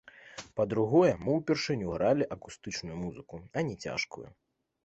[0.59, 4.27] Па-другое, мы ўпершыню гралі акустычную музыку, а не цяжкую.